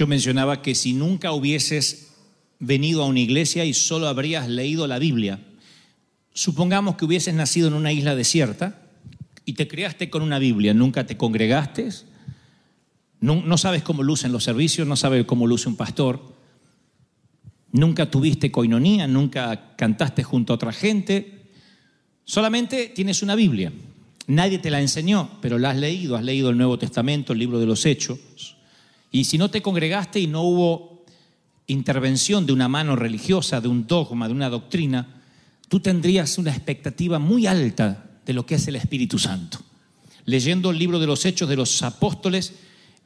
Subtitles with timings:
[0.00, 2.14] yo mencionaba que si nunca hubieses
[2.58, 5.40] venido a una iglesia y solo habrías leído la Biblia,
[6.32, 8.80] supongamos que hubieses nacido en una isla desierta
[9.44, 11.90] y te criaste con una Biblia, nunca te congregaste,
[13.20, 16.34] no, no sabes cómo lucen los servicios, no sabes cómo luce un pastor,
[17.70, 21.42] nunca tuviste coinonía, nunca cantaste junto a otra gente,
[22.24, 23.70] solamente tienes una Biblia.
[24.28, 27.60] Nadie te la enseñó, pero la has leído, has leído el Nuevo Testamento, el libro
[27.60, 28.56] de los Hechos.
[29.10, 31.04] Y si no te congregaste y no hubo
[31.66, 35.22] intervención de una mano religiosa, de un dogma, de una doctrina,
[35.68, 39.58] tú tendrías una expectativa muy alta de lo que es el Espíritu Santo.
[40.24, 42.54] Leyendo el libro de los Hechos de los Apóstoles,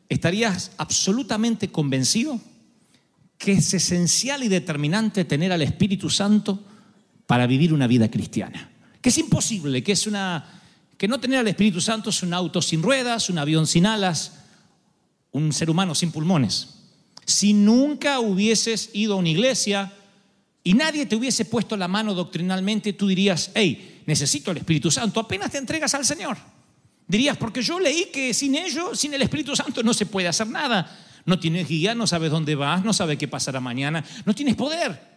[0.09, 2.41] estarías absolutamente convencido
[3.38, 6.62] que es esencial y determinante tener al Espíritu Santo
[7.26, 8.71] para vivir una vida cristiana.
[9.00, 10.60] Que es imposible, que es una
[10.97, 14.44] que no tener al Espíritu Santo es un auto sin ruedas, un avión sin alas,
[15.34, 16.69] un ser humano sin pulmones.
[17.27, 19.93] Si nunca hubieses ido a una iglesia
[20.62, 25.21] y nadie te hubiese puesto la mano doctrinalmente, tú dirías, hey, necesito el Espíritu Santo,
[25.21, 26.37] apenas te entregas al Señor.
[27.06, 30.47] Dirías, porque yo leí que sin ello, sin el Espíritu Santo no se puede hacer
[30.47, 31.00] nada.
[31.27, 35.15] No tienes guía, no sabes dónde vas, no sabes qué pasará mañana, no tienes poder.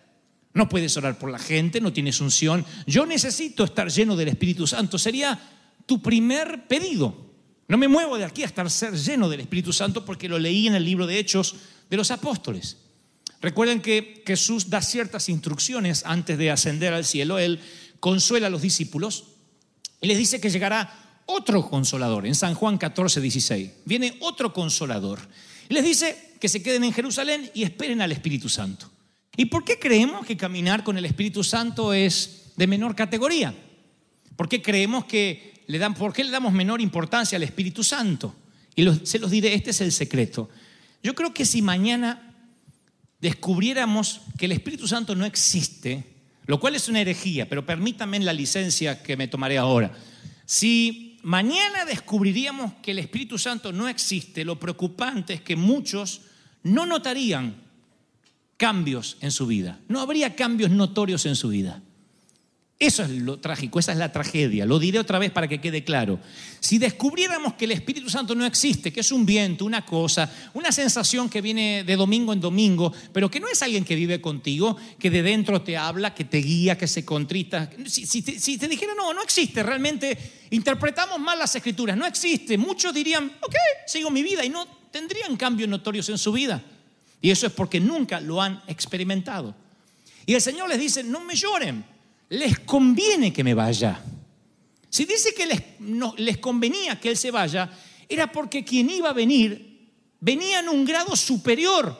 [0.54, 2.66] No puedes orar por la gente, no tienes unción.
[2.88, 4.98] Yo necesito estar lleno del Espíritu Santo.
[4.98, 5.40] Sería
[5.86, 7.27] tu primer pedido.
[7.68, 10.76] No me muevo de aquí hasta ser lleno del Espíritu Santo porque lo leí en
[10.76, 11.56] el libro de Hechos
[11.90, 12.78] de los Apóstoles.
[13.42, 17.40] Recuerden que Jesús da ciertas instrucciones antes de ascender al cielo.
[17.40, 17.60] Él
[18.00, 19.26] consuela a los discípulos
[20.02, 22.26] y les dice que llegará otro consolador.
[22.26, 23.72] En San Juan 14, 16.
[23.86, 25.20] Viene otro consolador.
[25.70, 28.90] Y les dice que se queden en Jerusalén y esperen al Espíritu Santo.
[29.36, 33.54] ¿Y por qué creemos que caminar con el Espíritu Santo es de menor categoría?
[34.36, 38.36] ¿Por qué creemos que le dan, por qué le damos menor importancia al Espíritu Santo?
[38.76, 40.50] Y se los diré, este es el secreto.
[41.04, 42.36] Yo creo que si mañana
[43.20, 46.04] descubriéramos que el Espíritu Santo no existe,
[46.46, 49.92] lo cual es una herejía, pero permítanme la licencia que me tomaré ahora.
[50.46, 56.22] Si mañana descubriríamos que el Espíritu Santo no existe, lo preocupante es que muchos
[56.64, 57.56] no notarían
[58.56, 59.80] cambios en su vida.
[59.88, 61.82] No habría cambios notorios en su vida.
[62.80, 64.64] Eso es lo trágico, esa es la tragedia.
[64.64, 66.20] Lo diré otra vez para que quede claro.
[66.60, 70.72] Si descubriéramos que el Espíritu Santo no existe, que es un viento, una cosa, una
[70.72, 74.78] sensación que viene de domingo en domingo, pero que no es alguien que vive contigo,
[75.00, 77.68] que de dentro te habla, que te guía, que se contrita.
[77.88, 80.16] Si, si te, si te dijera, no, no existe, realmente
[80.52, 83.56] interpretamos mal las escrituras, no existe, muchos dirían, ok,
[83.88, 86.62] sigo mi vida y no tendrían cambios notorios en su vida.
[87.24, 89.56] Y eso es porque nunca lo han experimentado.
[90.28, 91.97] Y el Señor les dice, no me lloren,
[92.30, 94.02] les conviene que me vaya.
[94.90, 97.70] Si dice que les, no, les convenía que Él se vaya,
[98.10, 101.98] era porque quien iba a venir venía en un grado superior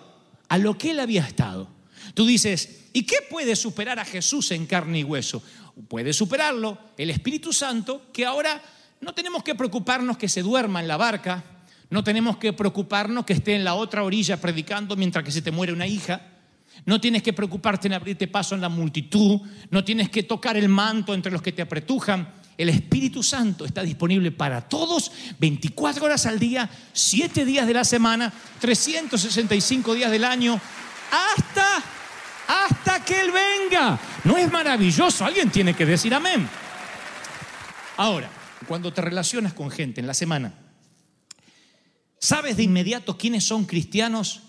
[0.50, 1.70] a lo que Él había estado.
[2.14, 5.44] Tú dices, ¿y qué puede superar a Jesús en carne y hueso?
[5.88, 8.62] Puede superarlo el Espíritu Santo, que ahora
[9.02, 11.44] no tenemos que preocuparnos que se duerma en la barca,
[11.90, 15.52] no tenemos que preocuparnos que esté en la otra orilla predicando mientras que se te
[15.52, 16.37] muere una hija.
[16.86, 19.42] No tienes que preocuparte en abrirte paso en la multitud.
[19.70, 22.34] No tienes que tocar el manto entre los que te apretujan.
[22.58, 27.84] El Espíritu Santo está disponible para todos 24 horas al día, 7 días de la
[27.84, 30.60] semana, 365 días del año,
[31.12, 31.84] hasta,
[32.48, 34.00] hasta que Él venga.
[34.24, 35.24] ¿No es maravilloso?
[35.24, 36.50] Alguien tiene que decir amén.
[37.98, 38.30] Ahora,
[38.68, 40.54] cuando te relacionas con gente en la semana,
[42.20, 44.42] ¿sabes de inmediato quiénes son cristianos?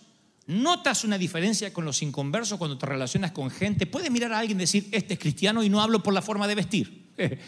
[0.49, 3.85] ¿Notas una diferencia con los inconversos cuando te relacionas con gente?
[3.85, 6.49] Puedes mirar a alguien y decir, este es cristiano y no hablo por la forma
[6.49, 7.05] de vestir.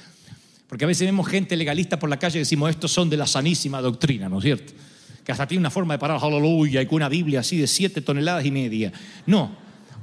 [0.69, 3.27] Porque a veces vemos gente legalista por la calle y decimos, estos son de la
[3.27, 4.75] sanísima doctrina, ¿no es cierto?
[5.25, 8.03] Que hasta tiene una forma de parar, aleluya, y con una Biblia así de siete
[8.03, 8.93] toneladas y media.
[9.25, 9.57] No,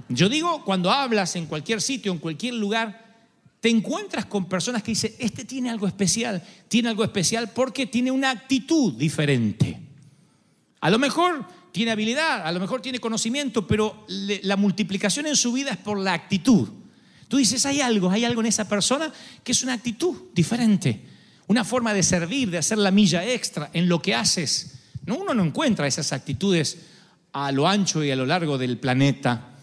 [0.09, 3.05] yo digo, cuando hablas en cualquier sitio, en cualquier lugar,
[3.59, 8.09] te encuentras con personas que dicen, este tiene algo especial, tiene algo especial porque tiene
[8.09, 9.79] una actitud diferente.
[10.79, 11.45] A lo mejor
[11.77, 15.99] tiene habilidad, a lo mejor tiene conocimiento, pero la multiplicación en su vida es por
[15.99, 16.67] la actitud.
[17.27, 19.13] Tú dices, hay algo, hay algo en esa persona
[19.43, 21.05] que es una actitud diferente,
[21.45, 24.79] una forma de servir, de hacer la milla extra en lo que haces.
[25.05, 26.79] No, uno no encuentra esas actitudes
[27.31, 29.56] a lo ancho y a lo largo del planeta.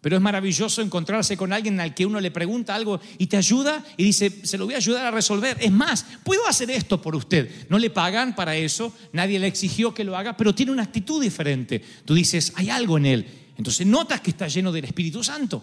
[0.00, 3.84] Pero es maravilloso encontrarse con alguien al que uno le pregunta algo y te ayuda
[3.98, 5.58] y dice, se lo voy a ayudar a resolver.
[5.60, 7.68] Es más, puedo hacer esto por usted.
[7.68, 11.22] No le pagan para eso, nadie le exigió que lo haga, pero tiene una actitud
[11.22, 11.82] diferente.
[12.04, 13.26] Tú dices, hay algo en él.
[13.58, 15.62] Entonces notas que está lleno del Espíritu Santo.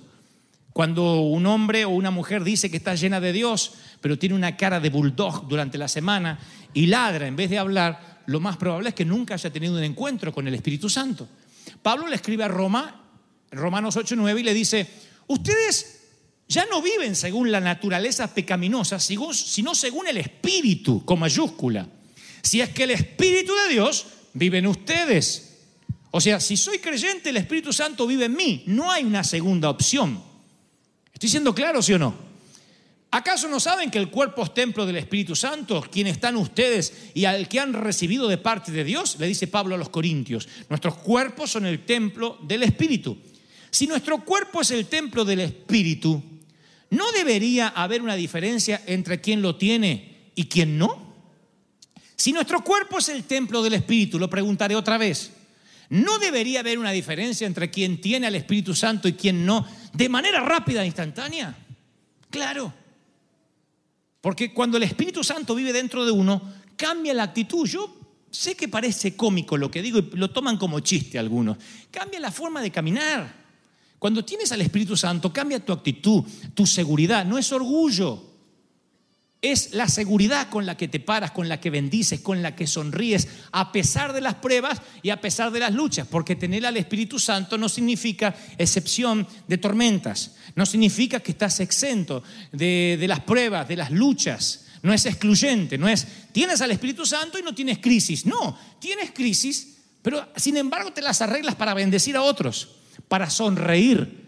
[0.72, 4.56] Cuando un hombre o una mujer dice que está llena de Dios, pero tiene una
[4.56, 6.38] cara de bulldog durante la semana
[6.75, 9.83] y ladra en vez de hablar, lo más probable es que nunca haya tenido un
[9.83, 11.28] encuentro con el Espíritu Santo.
[11.81, 13.06] Pablo le escribe a Roma,
[13.52, 14.88] Romanos 8:9, y le dice,
[15.28, 16.02] ustedes
[16.48, 21.88] ya no viven según la naturaleza pecaminosa, sino según el Espíritu, con mayúscula.
[22.42, 25.58] Si es que el Espíritu de Dios vive en ustedes.
[26.12, 28.64] O sea, si soy creyente, el Espíritu Santo vive en mí.
[28.68, 30.24] No hay una segunda opción.
[31.14, 32.28] ¿Estoy siendo claro, sí o no?
[33.12, 37.26] ¿Acaso no saben que el cuerpo es templo del Espíritu Santo, quien están ustedes y
[37.26, 39.18] al que han recibido de parte de Dios?
[39.20, 40.48] Le dice Pablo a los Corintios.
[40.70, 43.18] Nuestros cuerpos son el templo del Espíritu.
[43.69, 46.22] Si nuestro cuerpo es el templo del Espíritu,
[46.90, 51.08] ¿no debería haber una diferencia entre quien lo tiene y quien no?
[52.16, 55.31] Si nuestro cuerpo es el templo del Espíritu, lo preguntaré otra vez,
[55.90, 60.10] ¿no debería haber una diferencia entre quien tiene al Espíritu Santo y quien no, de
[60.10, 61.56] manera rápida e instantánea?
[62.30, 62.74] Claro.
[64.22, 66.42] Porque cuando el Espíritu Santo vive dentro de uno,
[66.75, 67.68] cambia la actitud.
[67.68, 67.98] Yo
[68.31, 71.58] sé que parece cómico lo que digo y lo toman como chiste algunos.
[71.92, 73.47] Cambia la forma de caminar.
[74.00, 76.24] Cuando tienes al Espíritu Santo, cambia tu actitud,
[76.54, 77.26] tu seguridad.
[77.26, 78.24] No es orgullo.
[79.42, 82.66] Es la seguridad con la que te paras, con la que bendices, con la que
[82.66, 86.76] sonríes, a pesar de las pruebas y a pesar de las luchas, porque tener al
[86.76, 93.20] Espíritu Santo no significa excepción de tormentas, no significa que estás exento de, de las
[93.20, 97.54] pruebas, de las luchas, no es excluyente, no es tienes al Espíritu Santo y no
[97.54, 102.77] tienes crisis, no, tienes crisis, pero sin embargo te las arreglas para bendecir a otros,
[103.07, 104.27] para sonreír,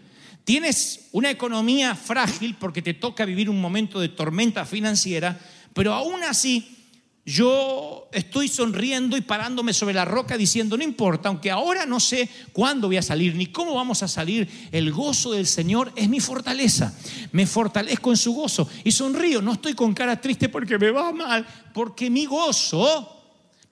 [0.50, 5.38] Tienes una economía frágil porque te toca vivir un momento de tormenta financiera,
[5.72, 6.76] pero aún así
[7.24, 12.28] yo estoy sonriendo y parándome sobre la roca diciendo, no importa, aunque ahora no sé
[12.52, 16.18] cuándo voy a salir ni cómo vamos a salir, el gozo del Señor es mi
[16.18, 16.98] fortaleza.
[17.30, 21.12] Me fortalezco en su gozo y sonrío, no estoy con cara triste porque me va
[21.12, 23.22] mal, porque mi gozo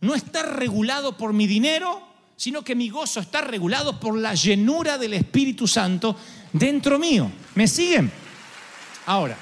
[0.01, 2.08] no está regulado por mi dinero,
[2.39, 6.17] sino que mi gozo está regulado por la llenura del Espíritu Santo
[6.53, 7.29] dentro mío.
[7.57, 8.13] ¿Me siguen?
[9.07, 9.37] Ahora,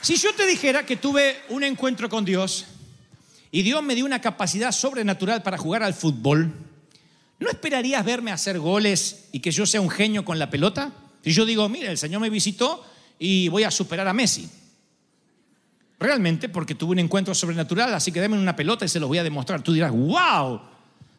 [0.00, 2.66] si yo te dijera que tuve un encuentro con Dios
[3.50, 6.54] y Dios me dio una capacidad sobrenatural para jugar al fútbol,
[7.40, 10.92] ¿no esperarías verme hacer goles y que yo sea un genio con la pelota?
[11.24, 12.86] Si yo digo, mira, el Señor me visitó
[13.18, 14.48] y voy a superar a Messi.
[15.98, 19.18] Realmente, porque tuve un encuentro sobrenatural, así que denme una pelota y se los voy
[19.18, 19.62] a demostrar.
[19.62, 20.69] Tú dirás, wow,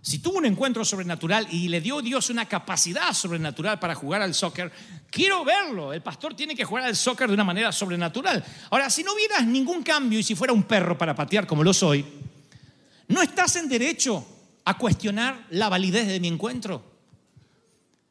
[0.01, 4.33] si tuvo un encuentro sobrenatural y le dio Dios una capacidad sobrenatural para jugar al
[4.33, 4.71] soccer,
[5.11, 5.93] quiero verlo.
[5.93, 8.43] El pastor tiene que jugar al soccer de una manera sobrenatural.
[8.71, 11.71] Ahora, si no vieras ningún cambio y si fuera un perro para patear como lo
[11.71, 12.03] soy,
[13.09, 14.25] no estás en derecho
[14.65, 16.83] a cuestionar la validez de mi encuentro.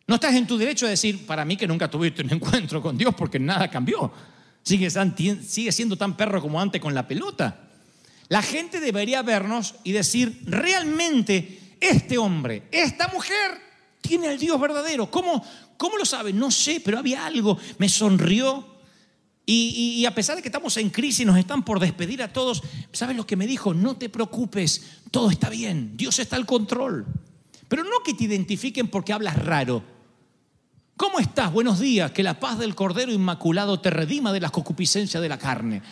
[0.06, 2.96] No estás en tu derecho a decir, para mí que nunca tuviste un encuentro con
[2.96, 4.12] Dios porque nada cambió.
[4.62, 7.68] Sigue, sigue siendo tan perro como antes con la pelota.
[8.28, 13.60] La gente debería vernos y decir, realmente este hombre, esta mujer,
[14.00, 15.10] tiene al Dios verdadero.
[15.10, 15.44] ¿Cómo,
[15.76, 16.32] cómo lo sabe?
[16.32, 17.58] No sé, pero había algo.
[17.78, 18.66] Me sonrió.
[19.46, 22.62] Y, y, a pesar de que estamos en crisis, nos están por despedir a todos,
[22.92, 23.74] ¿sabes lo que me dijo?
[23.74, 27.04] No te preocupes, todo está bien, Dios está al control.
[27.66, 29.82] Pero no que te identifiquen porque hablas raro.
[30.96, 31.50] ¿Cómo estás?
[31.52, 35.38] Buenos días, que la paz del Cordero Inmaculado te redima de las concupiscencias de la
[35.38, 35.82] carne.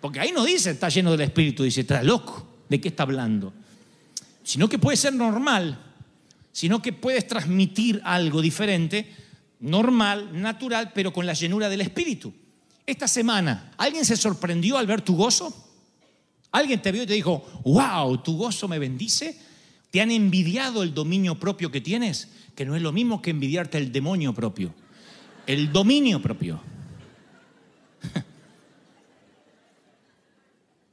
[0.00, 3.52] Porque ahí no dice, está lleno del Espíritu, dice, está loco, ¿de qué está hablando?
[4.42, 5.78] Sino que puede ser normal,
[6.52, 9.14] sino que puedes transmitir algo diferente,
[9.60, 12.32] normal, natural, pero con la llenura del Espíritu.
[12.84, 15.70] Esta semana, ¿alguien se sorprendió al ver tu gozo?
[16.50, 19.38] ¿Alguien te vio y te dijo, wow, tu gozo me bendice?
[19.90, 22.28] ¿Te han envidiado el dominio propio que tienes?
[22.54, 24.74] Que no es lo mismo que envidiarte el demonio propio.
[25.46, 26.60] El dominio propio.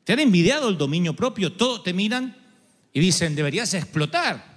[0.05, 1.51] ¿Te han envidiado el dominio propio?
[1.53, 2.35] Todos te miran
[2.99, 4.49] dicen, deberías explotar.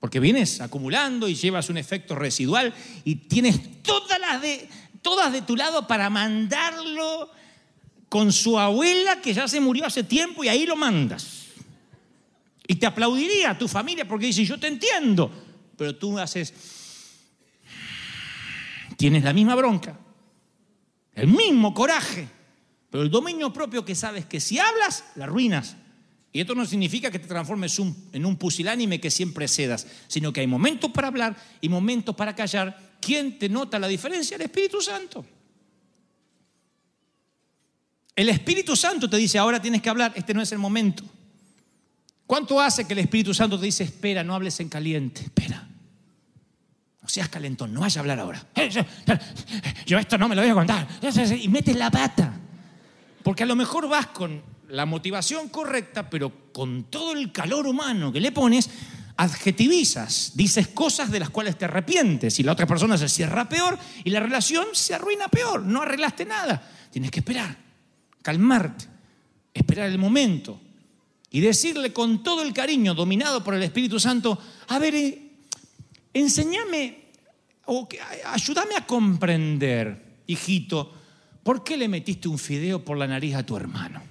[0.00, 2.74] Porque vienes acumulando y llevas un efecto residual
[3.04, 4.68] y tienes todas las de,
[5.02, 7.30] todas de tu lado para mandarlo
[8.08, 11.46] con su abuela que ya se murió hace tiempo y ahí lo mandas.
[12.66, 15.30] Y te aplaudiría tu familia porque dice, yo te entiendo,
[15.76, 16.54] pero tú haces,
[18.96, 19.98] tienes la misma bronca,
[21.14, 22.28] el mismo coraje,
[22.90, 25.76] pero el dominio propio que sabes que si hablas, la arruinas.
[26.32, 27.76] Y esto no significa que te transformes
[28.12, 32.34] en un pusilánime que siempre cedas, sino que hay momentos para hablar y momentos para
[32.34, 32.96] callar.
[33.00, 34.36] ¿Quién te nota la diferencia?
[34.36, 35.24] El Espíritu Santo.
[38.14, 41.02] El Espíritu Santo te dice, ahora tienes que hablar, este no es el momento.
[42.26, 45.68] ¿Cuánto hace que el Espíritu Santo te dice, espera, no hables en caliente, espera?
[47.02, 48.46] No seas calentón, no vayas a hablar ahora.
[48.54, 48.70] Eh,
[49.86, 50.86] Yo esto no me lo voy a contar.
[51.40, 52.38] Y metes la pata.
[53.24, 58.12] Porque a lo mejor vas con la motivación correcta, pero con todo el calor humano
[58.12, 58.70] que le pones,
[59.16, 63.78] adjetivizas, dices cosas de las cuales te arrepientes y la otra persona se cierra peor
[64.02, 65.62] y la relación se arruina peor.
[65.62, 66.66] No arreglaste nada.
[66.90, 67.54] Tienes que esperar,
[68.22, 68.86] calmarte,
[69.52, 70.58] esperar el momento
[71.30, 75.32] y decirle con todo el cariño, dominado por el Espíritu Santo, a ver, eh,
[76.14, 77.10] enséñame
[77.66, 77.86] o
[78.26, 80.94] ayúdame a comprender, hijito,
[81.42, 84.09] ¿por qué le metiste un fideo por la nariz a tu hermano?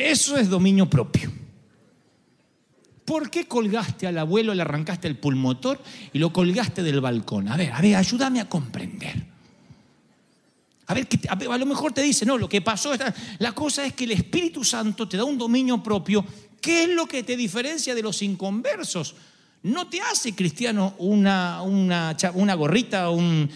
[0.00, 1.30] Eso es dominio propio.
[3.04, 5.80] ¿Por qué colgaste al abuelo, le arrancaste el pulmotor
[6.12, 7.48] y lo colgaste del balcón?
[7.48, 9.26] A ver, a ver, ayúdame a comprender.
[10.86, 12.92] A ver, a, lo mejor te dice, no, lo que pasó,
[13.38, 16.24] la cosa es que el Espíritu Santo te da un dominio propio.
[16.60, 19.14] ¿Qué es lo que te diferencia de los inconversos?
[19.62, 23.50] No te hace cristiano una, una, gorrita, un-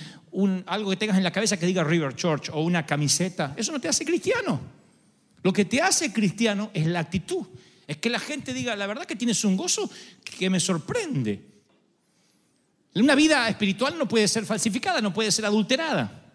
[0.67, 3.55] algo que tengas en la cabeza que diga River Church o una camiseta.
[3.57, 4.84] Eso no te hace cristiano.
[5.45, 7.47] Lo que te hace cristiano es la actitud.
[7.87, 9.89] Es que la gente diga, la verdad que tienes un gozo
[10.25, 11.39] que me sorprende.
[12.95, 16.33] Una vida espiritual no puede ser falsificada, no puede ser adulterada.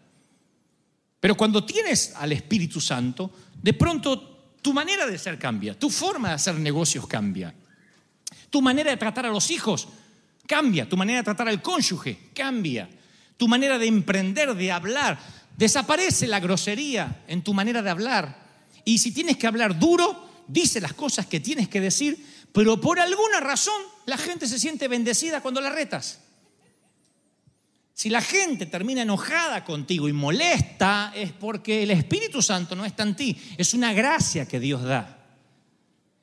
[1.19, 6.29] Pero cuando tienes al Espíritu Santo, de pronto tu manera de ser cambia, tu forma
[6.29, 7.53] de hacer negocios cambia,
[8.51, 9.87] tu manera de tratar a los hijos
[10.45, 12.87] cambia, tu manera de tratar al cónyuge cambia,
[13.37, 15.17] tu manera de emprender, de hablar,
[15.57, 18.48] desaparece la grosería en tu manera de hablar.
[18.89, 22.99] Y si tienes que hablar duro, dice las cosas que tienes que decir, pero por
[22.99, 26.21] alguna razón la gente se siente bendecida cuando la retas.
[27.93, 33.03] Si la gente termina enojada contigo y molesta, es porque el Espíritu Santo no está
[33.03, 33.37] en ti.
[33.59, 35.23] Es una gracia que Dios da.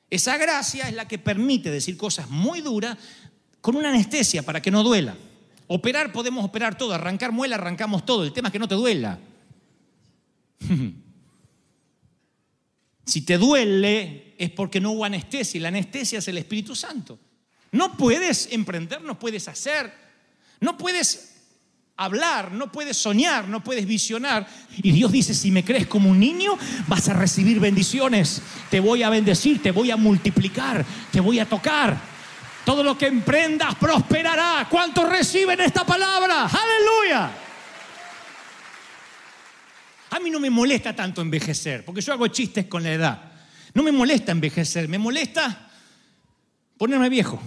[0.09, 2.97] Esa gracia es la que permite decir cosas muy duras
[3.61, 5.15] con una anestesia para que no duela.
[5.67, 8.25] Operar podemos operar todo, arrancar muela, arrancamos todo.
[8.25, 9.19] El tema es que no te duela.
[13.07, 17.17] Si te duele es porque no hubo anestesia la anestesia es el Espíritu Santo.
[17.71, 19.91] No puedes emprender, no puedes hacer,
[20.59, 21.35] no puedes
[21.95, 24.47] hablar, no puedes soñar, no puedes visionar.
[24.83, 28.41] Y Dios dice, si me crees como un niño, vas a recibir bendiciones.
[28.69, 31.97] Te voy a bendecir, te voy a multiplicar, te voy a tocar.
[32.65, 34.67] Todo lo que emprendas prosperará.
[34.69, 36.45] ¿Cuántos reciben esta palabra?
[36.45, 37.46] Aleluya.
[40.17, 43.31] A mí no me molesta tanto envejecer, porque yo hago chistes con la edad.
[43.75, 45.69] No me molesta envejecer, me molesta
[46.75, 47.39] ponerme viejo.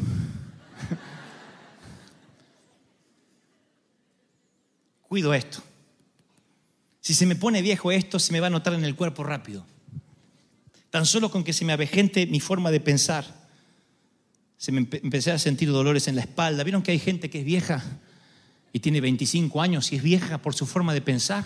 [5.09, 5.61] Cuido esto.
[7.00, 9.67] Si se me pone viejo esto, se me va a notar en el cuerpo rápido.
[10.91, 13.25] Tan solo con que se me avejente mi forma de pensar,
[14.57, 16.62] se me empe- empecé a sentir dolores en la espalda.
[16.62, 17.83] ¿Vieron que hay gente que es vieja
[18.73, 21.45] y tiene 25 años y es vieja por su forma de pensar?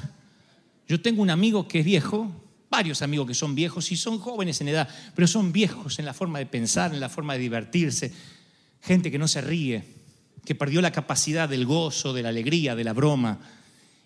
[0.89, 2.31] Yo tengo un amigo que es viejo,
[2.71, 6.13] varios amigos que son viejos y son jóvenes en edad, pero son viejos en la
[6.13, 8.13] forma de pensar, en la forma de divertirse.
[8.83, 9.85] Gente que no se ríe,
[10.45, 13.39] que perdió la capacidad del gozo, de la alegría, de la broma.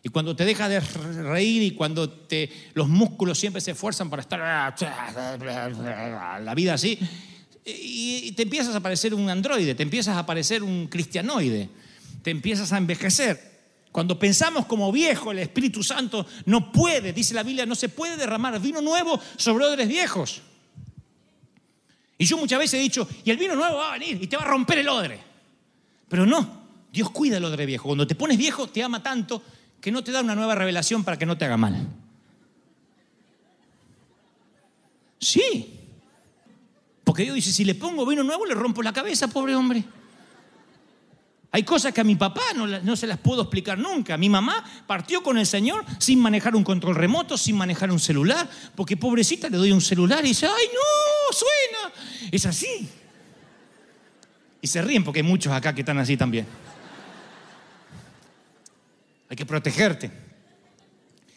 [0.03, 4.23] Y cuando te deja de reír y cuando te, los músculos siempre se esfuerzan para
[4.23, 4.39] estar
[6.45, 6.99] la vida así,
[7.65, 11.69] y te empiezas a parecer un androide, te empiezas a parecer un cristianoide,
[12.23, 13.48] te empiezas a envejecer.
[13.93, 18.17] Cuando pensamos como viejo, el Espíritu Santo no puede, dice la Biblia, no se puede
[18.17, 20.43] derramar vino nuevo sobre odres viejos.
[22.19, 24.37] Y yo muchas veces he dicho, y el vino nuevo va a venir y te
[24.37, 25.21] va a romper el odre.
[26.09, 27.85] Pero no, Dios cuida el odre viejo.
[27.85, 29.43] Cuando te pones viejo, te ama tanto
[29.81, 31.87] que no te da una nueva revelación para que no te haga mal.
[35.21, 35.75] Sí.
[37.05, 39.85] Porque Dios dice, si le pongo vino nuevo, le rompo la cabeza, pobre hombre.
[41.51, 44.19] Hay cosas que a mi papá no, se las puedo explicar nunca.
[44.19, 48.49] Mi mamá partió con el Señor sin manejar un control remoto, sin manejar un celular,
[48.77, 51.33] porque pobrecita le doy un celular y dice, ¡ay no!
[51.33, 52.31] ¡Suena!
[52.31, 52.89] Es así.
[54.61, 56.47] Y se ríen porque hay muchos acá que están así también.
[59.31, 60.11] Hay que protegerte.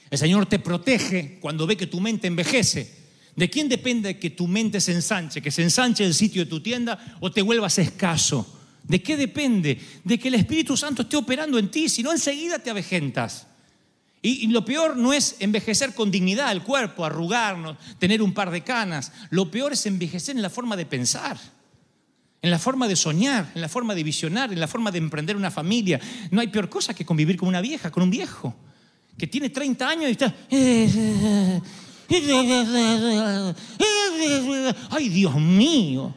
[0.10, 3.00] El Señor te protege cuando ve que tu mente envejece.
[3.34, 5.42] ¿De quién depende que tu mente se ensanche?
[5.42, 8.61] ¿Que se ensanche el sitio de tu tienda o te vuelvas escaso?
[8.84, 9.80] ¿De qué depende?
[10.04, 13.48] De que el Espíritu Santo esté operando en ti, si no enseguida te avejentas.
[14.22, 18.52] Y, y lo peor no es envejecer con dignidad el cuerpo, arrugarnos, tener un par
[18.52, 19.12] de canas.
[19.30, 21.40] Lo peor es envejecer en la forma de pensar,
[22.42, 25.36] en la forma de soñar, en la forma de visionar, en la forma de emprender
[25.36, 26.00] una familia.
[26.30, 28.56] No hay peor cosa que convivir con una vieja, con un viejo,
[29.18, 30.36] que tiene 30 años y está...
[34.90, 36.14] Ay, Dios mío.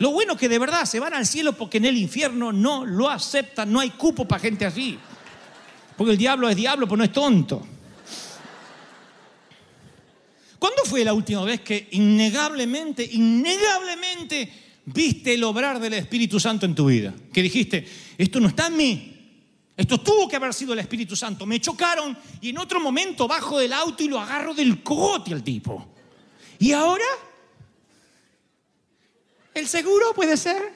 [0.00, 3.10] Lo bueno que de verdad se van al cielo porque en el infierno no lo
[3.10, 4.98] aceptan, no hay cupo para gente así.
[5.94, 7.66] Porque el diablo es diablo, pero no es tonto.
[10.58, 14.50] ¿Cuándo fue la última vez que innegablemente, innegablemente
[14.86, 17.12] viste el obrar del Espíritu Santo en tu vida?
[17.30, 19.16] Que dijiste, esto no está en mí.
[19.76, 21.44] Esto tuvo que haber sido el Espíritu Santo.
[21.44, 25.42] Me chocaron y en otro momento bajo del auto y lo agarro del cogote al
[25.42, 25.88] tipo.
[26.58, 27.04] ¿Y ahora?
[29.60, 30.72] ¿El seguro puede ser?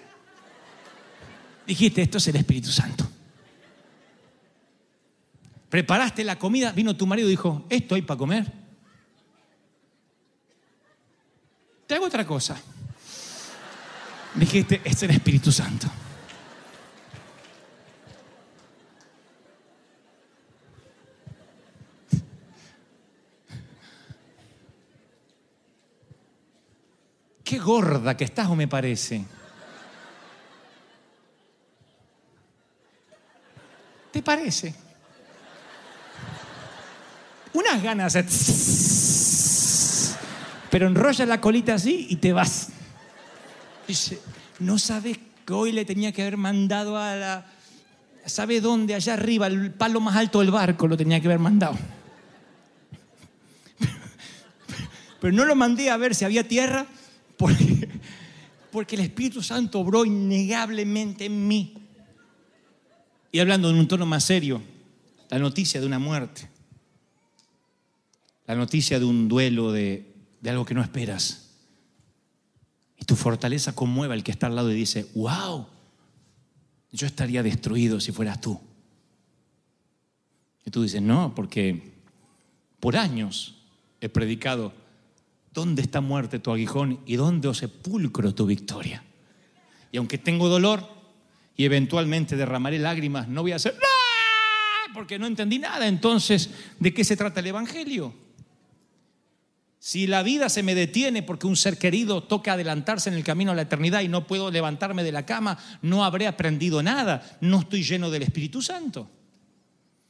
[1.66, 3.08] Dijiste, esto es el Espíritu Santo.
[5.70, 8.52] Preparaste la comida, vino tu marido y dijo, esto hay para comer.
[11.86, 12.60] Te hago otra cosa.
[14.34, 15.90] Dijiste, es el Espíritu Santo.
[27.54, 29.24] Qué gorda que estás o me parece.
[34.10, 34.74] ¿Te parece?
[37.52, 38.18] Unas ganas.
[40.68, 42.70] Pero enrolla la colita así y te vas.
[43.86, 44.20] Dice,
[44.58, 47.46] no sabes que hoy le tenía que haber mandado a la.
[48.26, 48.96] ¿Sabe dónde?
[48.96, 51.78] Allá arriba, el palo más alto del barco lo tenía que haber mandado.
[55.20, 56.88] Pero no lo mandé a ver si había tierra
[57.37, 61.75] porque, el Espíritu Santo obró innegablemente en mí.
[63.33, 64.62] Y hablando en un tono más serio,
[65.29, 66.49] la noticia de una muerte,
[68.47, 71.51] la noticia de un duelo, de, de algo que no esperas.
[72.99, 75.66] Y tu fortaleza conmueve al que está al lado y dice, wow,
[76.92, 78.61] yo estaría destruido si fueras tú.
[80.64, 81.92] Y tú dices, no, porque
[82.79, 83.57] por años
[84.01, 84.73] he predicado,
[85.54, 89.04] ¿dónde está muerte tu aguijón y dónde o sepulcro tu victoria?
[89.92, 90.86] Y aunque tengo dolor
[91.56, 94.90] y eventualmente derramaré lágrimas, no voy a hacer ¡Ah!
[94.92, 95.86] porque no entendí nada.
[95.86, 98.12] Entonces, ¿de qué se trata el Evangelio?
[99.78, 103.52] Si la vida se me detiene porque un ser querido toca adelantarse en el camino
[103.52, 107.60] a la eternidad y no puedo levantarme de la cama, no habré aprendido nada, no
[107.60, 109.08] estoy lleno del Espíritu Santo.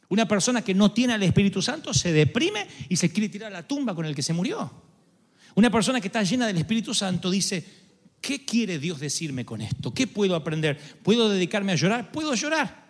[0.09, 3.57] Una persona que no tiene al Espíritu Santo se deprime y se quiere tirar a
[3.59, 4.84] la tumba con el que se murió.
[5.55, 7.65] Una persona que está llena del Espíritu Santo dice,
[8.21, 9.95] ¿qué quiere Dios decirme con esto?
[9.95, 10.79] ¿Qué puedo aprender?
[11.03, 12.11] ¿Puedo dedicarme a llorar?
[12.11, 12.85] Puedo llorar.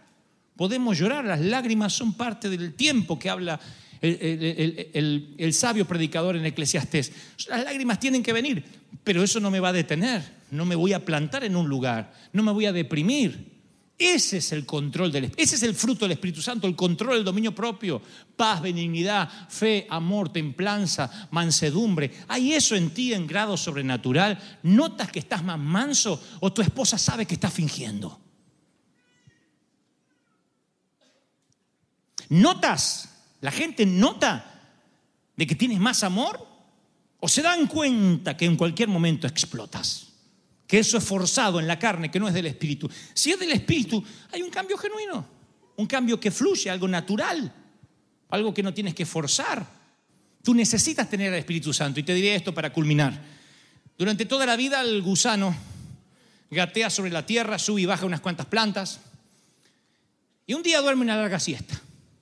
[0.56, 3.58] Podemos llorar, las lágrimas son parte del tiempo que habla
[4.00, 7.12] el, sabio predicador en Eclesiastés.
[7.48, 8.64] Las lágrimas tienen que venir,
[9.02, 12.12] pero eso no me va a detener, no me voy a plantar en un lugar,
[12.32, 13.53] no me voy a deprimir.
[13.96, 17.24] Ese es el control del ese es el fruto del Espíritu Santo, el control del
[17.24, 18.02] dominio propio,
[18.36, 22.12] paz, benignidad, fe, amor, templanza, mansedumbre.
[22.26, 24.58] ¿Hay eso en ti en grado sobrenatural?
[24.64, 28.20] ¿Notas que estás más manso o tu esposa sabe que estás fingiendo?
[32.30, 33.10] ¿Notas?
[33.42, 34.72] ¿La gente nota
[35.36, 36.44] de que tienes más amor?
[37.20, 40.13] ¿O se dan cuenta que en cualquier momento explotas?
[40.66, 42.88] Que eso es forzado en la carne, que no es del espíritu.
[43.12, 45.26] Si es del espíritu, hay un cambio genuino,
[45.76, 47.52] un cambio que fluye, algo natural,
[48.30, 49.66] algo que no tienes que forzar.
[50.42, 52.00] Tú necesitas tener al Espíritu Santo.
[52.00, 53.18] Y te diré esto para culminar.
[53.96, 55.56] Durante toda la vida el gusano
[56.50, 59.00] gatea sobre la tierra, sube y baja unas cuantas plantas.
[60.46, 61.80] Y un día duerme una larga siesta.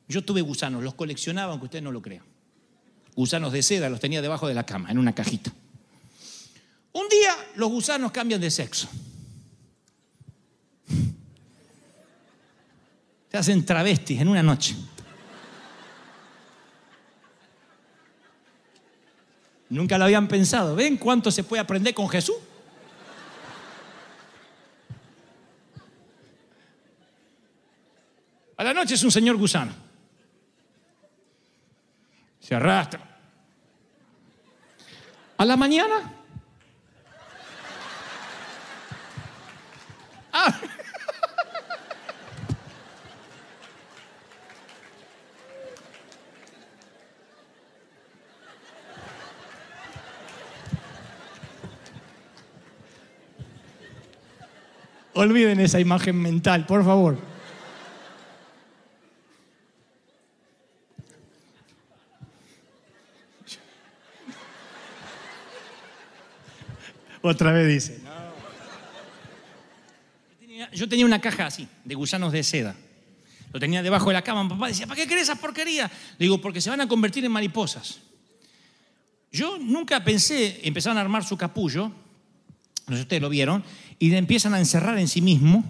[0.08, 2.22] Yo tuve gusanos, los coleccionaba, aunque usted no lo crea.
[3.14, 5.52] Gusanos de seda, los tenía debajo de la cama, en una cajita.
[6.92, 8.88] Un día los gusanos cambian de sexo.
[13.30, 14.76] Se hacen travestis en una noche.
[19.70, 20.74] Nunca lo habían pensado.
[20.74, 22.36] ¿Ven cuánto se puede aprender con Jesús?
[28.58, 29.72] A la noche es un señor gusano.
[32.38, 33.18] Se arrastra.
[35.38, 36.21] A la mañana.
[40.32, 40.60] Ah.
[55.14, 57.16] Olviden esa imagen mental, por favor.
[67.20, 68.01] Otra vez dice.
[70.72, 72.74] Yo tenía- una caja así, de gusanos de seda.
[73.52, 74.42] Lo tenía debajo de la cama.
[74.44, 75.90] Mi papá decía, ¿para qué querés esa porquería?
[76.18, 78.00] Le digo, porque se van a convertir en mariposas.
[79.30, 83.62] Yo nunca pensé, empezaron a armar su capullo, no sé si ustedes lo vieron,
[83.98, 85.64] y le empiezan a encerrar en sí mismo.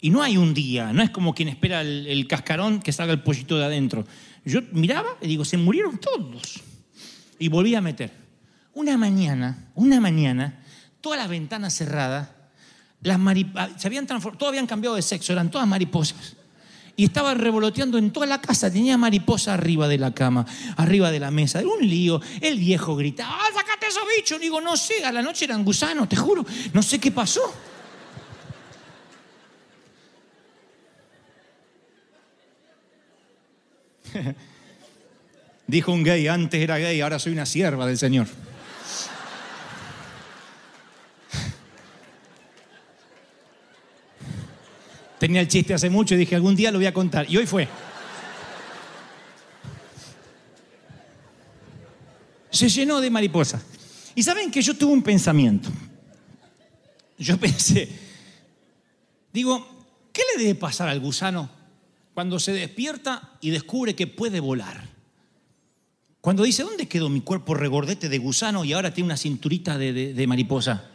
[0.00, 3.12] Y no hay un día, no es como quien espera el, el cascarón que salga
[3.12, 4.06] el pollito de adentro.
[4.44, 6.60] Yo miraba y digo, se murieron todos.
[7.38, 8.12] Y volví a meter.
[8.74, 10.62] Una mañana, una mañana,
[11.00, 12.28] todas las ventanas cerradas,
[13.02, 14.06] las mariposas, se habían
[14.46, 16.36] habían cambiado de sexo, eran todas mariposas.
[16.98, 21.20] Y estaba revoloteando en toda la casa, tenía mariposa arriba de la cama, arriba de
[21.20, 22.22] la mesa, era un lío.
[22.40, 24.40] El viejo gritaba, ¡ah, sacate esos bichos!
[24.40, 27.42] Digo, no sé, a la noche eran gusanos, te juro, no sé qué pasó.
[35.66, 38.26] Dijo un gay, antes era gay, ahora soy una sierva del Señor.
[45.18, 47.26] Tenía el chiste hace mucho y dije, algún día lo voy a contar.
[47.30, 47.68] Y hoy fue.
[52.50, 53.62] Se llenó de mariposas.
[54.14, 55.68] Y saben que yo tuve un pensamiento.
[57.18, 57.88] Yo pensé,
[59.32, 61.50] digo, ¿qué le debe pasar al gusano
[62.14, 64.88] cuando se despierta y descubre que puede volar?
[66.20, 69.92] Cuando dice, ¿dónde quedó mi cuerpo regordete de gusano y ahora tiene una cinturita de,
[69.92, 70.90] de- de mariposa?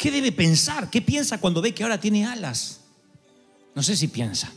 [0.00, 0.88] ¿Qué debe pensar?
[0.88, 2.80] ¿Qué piensa cuando ve que ahora tiene alas?
[3.74, 4.50] No sé si piensa.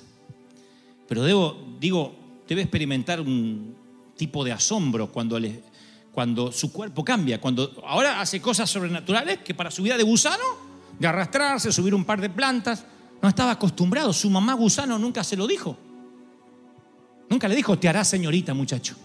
[1.05, 2.15] Pero debo, digo,
[2.47, 3.75] debe experimentar un
[4.15, 5.37] tipo de asombro cuando,
[6.13, 7.41] cuando su cuerpo cambia.
[7.41, 10.45] Cuando ahora hace cosas sobrenaturales que para su vida de gusano,
[10.97, 12.85] de arrastrarse, subir un par de plantas,
[13.21, 14.13] no estaba acostumbrado.
[14.13, 15.77] Su mamá gusano nunca se lo dijo.
[17.29, 18.95] Nunca le dijo, te harás señorita, muchacho.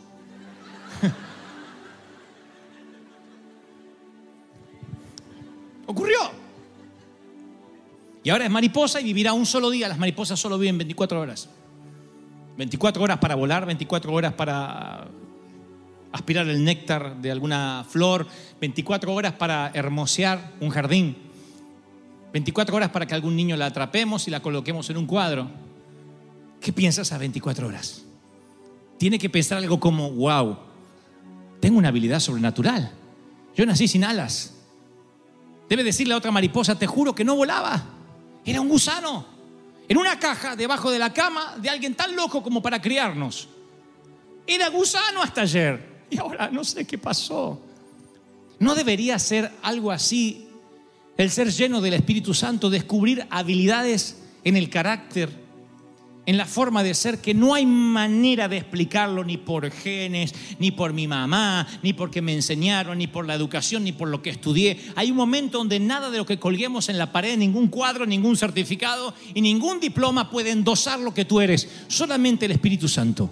[5.88, 6.18] Ocurrió.
[8.22, 9.88] Y ahora es mariposa y vivirá un solo día.
[9.88, 11.48] Las mariposas solo viven 24 horas.
[12.59, 15.09] 24 horas para volar, 24 horas para
[16.12, 18.27] aspirar el néctar de alguna flor,
[18.61, 21.16] 24 horas para hermosear un jardín,
[22.35, 25.48] 24 horas para que algún niño la atrapemos y la coloquemos en un cuadro.
[26.61, 28.05] ¿Qué piensas esas 24 horas?
[28.98, 30.59] Tiene que pensar algo como, wow,
[31.61, 32.92] tengo una habilidad sobrenatural.
[33.57, 34.58] Yo nací sin alas.
[35.68, 37.83] Debe decirle a otra mariposa, te juro que no volaba.
[38.44, 39.26] Era un gusano.
[39.88, 43.48] En una caja debajo de la cama de alguien tan loco como para criarnos.
[44.46, 46.07] Era gusano hasta ayer.
[46.11, 47.61] Y ahora no sé qué pasó.
[48.59, 50.48] ¿No debería ser algo así
[51.18, 55.28] el ser lleno del Espíritu Santo, descubrir habilidades en el carácter,
[56.29, 60.71] en la forma de ser que no hay manera de explicarlo ni por genes, ni
[60.71, 64.29] por mi mamá, ni porque me enseñaron, ni por la educación, ni por lo que
[64.29, 64.79] estudié.
[64.95, 68.37] Hay un momento donde nada de lo que colguemos en la pared, ningún cuadro, ningún
[68.37, 73.31] certificado y ningún diploma puede endosar lo que tú eres, solamente el Espíritu Santo.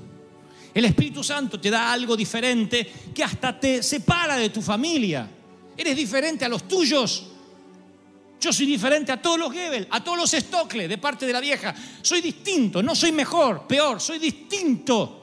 [0.73, 5.29] El Espíritu Santo te da algo diferente que hasta te separa de tu familia.
[5.77, 7.27] Eres diferente a los tuyos.
[8.41, 11.41] Yo soy diferente a todos los Gebel, a todos los Stokle de parte de la
[11.41, 11.75] vieja.
[12.03, 15.23] Soy distinto, no soy mejor, peor, soy distinto.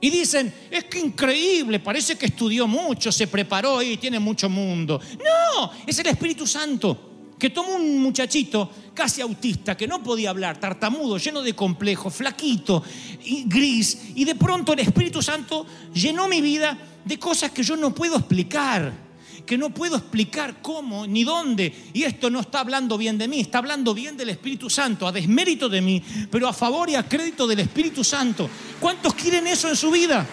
[0.00, 4.98] Y dicen, es que increíble, parece que estudió mucho, se preparó y tiene mucho mundo.
[5.18, 10.60] No, es el Espíritu Santo que tomó un muchachito casi autista, que no podía hablar,
[10.60, 12.84] tartamudo, lleno de complejos, flaquito,
[13.24, 17.76] y gris, y de pronto el Espíritu Santo llenó mi vida de cosas que yo
[17.76, 19.09] no puedo explicar
[19.50, 21.90] que no puedo explicar cómo ni dónde.
[21.92, 25.10] Y esto no está hablando bien de mí, está hablando bien del Espíritu Santo, a
[25.10, 28.48] desmérito de mí, pero a favor y a crédito del Espíritu Santo.
[28.78, 30.24] ¿Cuántos quieren eso en su vida?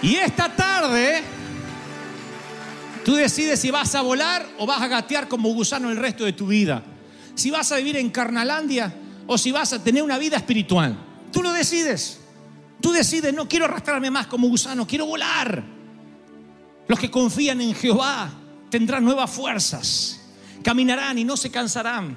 [0.00, 1.24] Y esta tarde
[3.04, 6.34] tú decides si vas a volar o vas a gatear como gusano el resto de
[6.34, 6.84] tu vida.
[7.34, 8.94] Si vas a vivir en Carnalandia
[9.26, 10.96] o si vas a tener una vida espiritual.
[11.32, 12.20] Tú lo decides.
[12.84, 15.64] Tú decides, no quiero arrastrarme más como gusano, quiero volar.
[16.86, 18.30] Los que confían en Jehová
[18.68, 20.20] tendrán nuevas fuerzas,
[20.62, 22.14] caminarán y no se cansarán,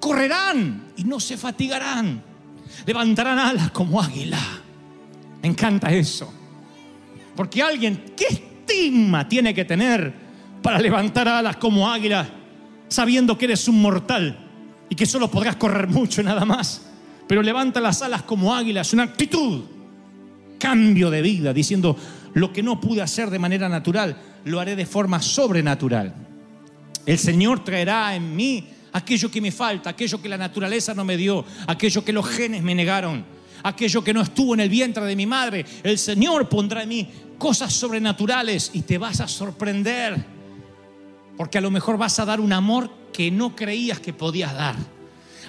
[0.00, 2.22] correrán y no se fatigarán,
[2.86, 4.40] levantarán alas como águila.
[5.42, 6.32] Me encanta eso.
[7.36, 10.14] Porque alguien, ¿qué estigma tiene que tener
[10.62, 12.26] para levantar alas como águila
[12.88, 14.48] sabiendo que eres un mortal
[14.88, 16.91] y que solo podrás correr mucho nada más?
[17.32, 19.62] Pero levanta las alas como águila, es una actitud,
[20.58, 21.96] cambio de vida, diciendo,
[22.34, 24.14] lo que no pude hacer de manera natural,
[24.44, 26.14] lo haré de forma sobrenatural.
[27.06, 31.16] El Señor traerá en mí aquello que me falta, aquello que la naturaleza no me
[31.16, 33.24] dio, aquello que los genes me negaron,
[33.62, 35.64] aquello que no estuvo en el vientre de mi madre.
[35.82, 40.22] El Señor pondrá en mí cosas sobrenaturales y te vas a sorprender.
[41.38, 44.76] Porque a lo mejor vas a dar un amor que no creías que podías dar.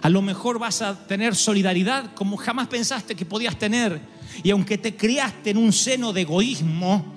[0.03, 4.01] A lo mejor vas a tener solidaridad como jamás pensaste que podías tener.
[4.43, 7.13] Y aunque te criaste en un seno de egoísmo,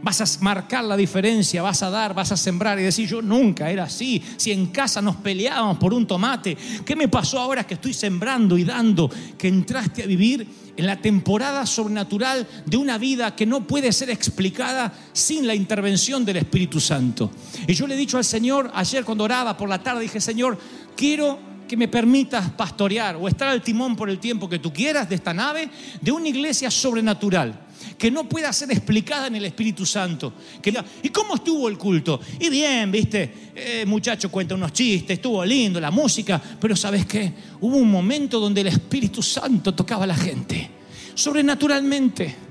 [0.00, 3.68] vas a marcar la diferencia, vas a dar, vas a sembrar y decir, yo nunca
[3.68, 4.22] era así.
[4.36, 8.56] Si en casa nos peleábamos por un tomate, ¿qué me pasó ahora que estoy sembrando
[8.56, 9.10] y dando?
[9.36, 14.08] Que entraste a vivir en la temporada sobrenatural de una vida que no puede ser
[14.08, 17.32] explicada sin la intervención del Espíritu Santo.
[17.66, 20.56] Y yo le he dicho al Señor, ayer cuando oraba por la tarde, dije, Señor,
[20.96, 25.08] quiero que me permitas pastorear o estar al timón por el tiempo que tú quieras
[25.08, 29.86] de esta nave, de una iglesia sobrenatural, que no pueda ser explicada en el Espíritu
[29.86, 30.34] Santo.
[30.60, 32.20] Que, ¿Y cómo estuvo el culto?
[32.40, 37.32] Y bien, viste, eh, muchacho cuenta unos chistes, estuvo lindo la música, pero ¿sabes qué?
[37.60, 40.68] Hubo un momento donde el Espíritu Santo tocaba a la gente,
[41.14, 42.49] sobrenaturalmente.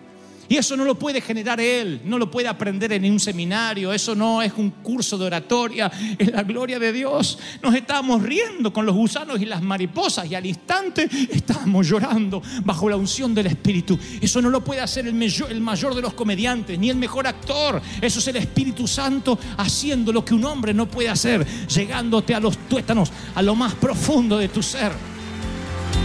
[0.49, 4.15] Y eso no lo puede generar él, no lo puede aprender en un seminario, eso
[4.15, 7.37] no es un curso de oratoria, es la gloria de Dios.
[7.61, 12.89] Nos estábamos riendo con los gusanos y las mariposas y al instante estábamos llorando bajo
[12.89, 13.99] la unción del Espíritu.
[14.19, 17.27] Eso no lo puede hacer el mayor, el mayor de los comediantes, ni el mejor
[17.27, 17.79] actor.
[18.01, 22.39] Eso es el Espíritu Santo haciendo lo que un hombre no puede hacer, llegándote a
[22.39, 24.93] los tuétanos, a lo más profundo de tu ser.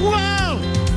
[0.03, 0.94] ¡Wow!